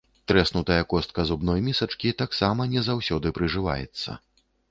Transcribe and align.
Трэснутая 0.29 0.79
костка 0.93 1.25
зубной 1.31 1.59
місачкі 1.67 2.15
таксама 2.23 2.67
не 2.73 2.81
заўсёды 2.89 3.35
прыжываецца. 3.39 4.19